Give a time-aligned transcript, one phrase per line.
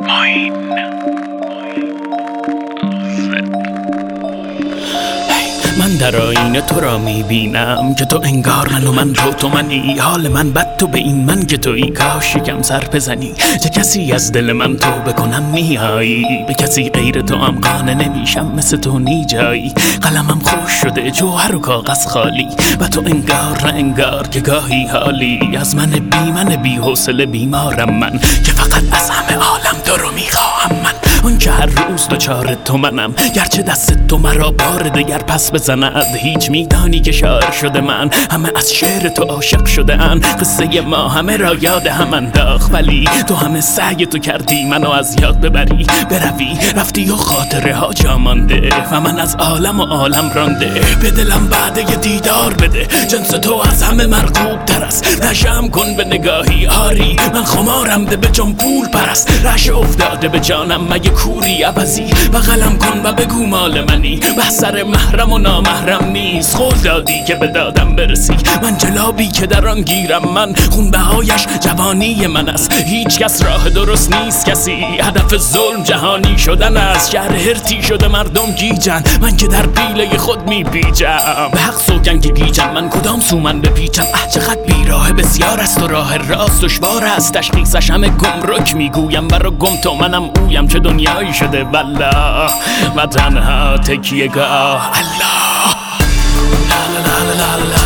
[0.00, 1.31] Moin.
[6.02, 9.98] در آینه تو را می‌بینم که تو انگار من و من رو تو منی.
[9.98, 13.34] حال من بد تو به این من که توی کاش یکم سر بزنی.
[13.62, 18.52] چه کسی از دل من تو بکنم میایی به کسی غیر تو هم قانه نمیشم.
[18.56, 22.48] مثل تو نی جایی قلمم خوش شده جوهر و کاغذ خالی.
[22.80, 25.56] و تو انگار نه انگار که گاهی حالی.
[25.60, 28.18] از من بی من بی حوصله بیمارم من.
[28.18, 30.92] که فقط از همه عالم تو رو می‌خواهم من.
[31.22, 33.14] اون که هر روز دوچار تو منم.
[33.36, 36.06] گرچه دست تو مرا بار دگر پس بزند.
[36.22, 38.10] هیچ میدانی که شاعر شده من.
[38.30, 40.20] همه از شعر تو عاشق شده ان.
[40.20, 42.74] قصه ما همه را یاد هم انداخت.
[42.74, 45.86] ولی تو همه سعی تو کردی منو از یاد ببری.
[46.10, 46.58] بروی.
[46.72, 48.70] رفتی و خاطره ها جا مانده.
[48.92, 50.80] و من از عالم و عالم رانده.
[51.02, 52.86] به دلم بعد یه دیدار بده.
[53.08, 55.24] جنس تو از همه مرغوب تر است.
[55.24, 56.66] نشم کن به نگاهی.
[56.66, 59.46] آری من خمارم ده به جان پول پرست.
[59.46, 64.20] رش افتاده به جانم مگه کوری عوضی؟ بغلم کن و بگو مال منی.
[64.36, 66.56] به سر محرم و نامحرم نیست.
[66.56, 68.36] خود دادی که به دادم برسی.
[68.62, 70.32] من جلابی که در آن گیرم.
[70.34, 72.72] من خون بهایش جوانی من است.
[72.72, 74.46] هیچ کس راه درست نیست.
[74.46, 79.02] کسی هدف ظلم جهانی شدن است شهر هرتی شده مردم گیجن.
[79.20, 81.18] من که در پیله خود می بیجم
[81.52, 85.82] به حق سوگن که گیجم من کدام سو من بپیچم؟ اه چقدر بیراه بسیار است
[85.82, 87.32] و راه راست دشوار است.
[87.32, 89.28] تشخیصش همه گمرک می‌گویم.
[89.28, 90.68] برا گم تو منم اویم.
[90.68, 92.50] چه دنیایی شده؟ والله.
[92.96, 94.90] و تنها تکیه گاه.
[94.94, 95.74] الله.
[96.34, 97.81] تو به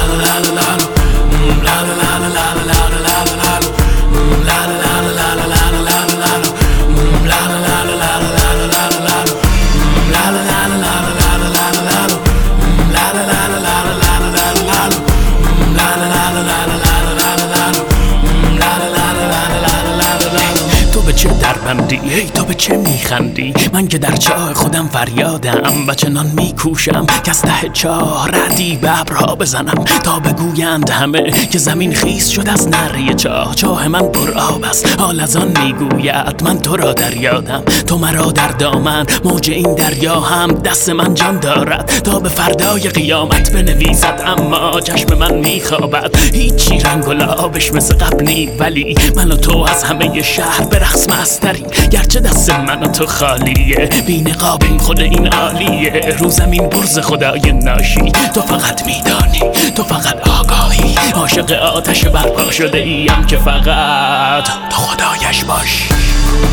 [21.47, 27.07] دربندی ای تو به چه میخندی؟ من که در چاه خودم فریادم و چنان میکوشم
[27.25, 28.93] که از ته چاه ردی به
[29.41, 33.55] بزنم تا بگویند همه که زمین خیس شد از نره چاه.
[33.55, 37.63] چاه من پر آب است حال از آن می‌گوید من تو را در یادم.
[37.87, 41.87] تو مرا در دامن موج این دریا هم دست من جان دارد.
[42.05, 46.17] تا به فردای قیامت بنویسد اما چشم من میخوابد.
[46.33, 50.79] هیچی رنگ و لابش مثل قبل نی ولی من و تو از همه شهر به
[50.79, 56.99] رقص بستریم گرچه دست من تو خالیه بی نقابیم خود این عالیه رو زمین برز
[56.99, 64.45] خدای ناشی تو فقط میدانی تو فقط آگاهی عاشق آتش برپا شده ایم که فقط
[64.45, 65.89] تو خدایش باش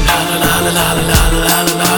[0.07, 1.92] لا لا لا لا لا لا لا